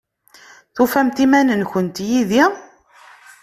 Tufamt 0.75 1.17
iman-nkent 1.25 1.97
yid-i? 2.07 2.43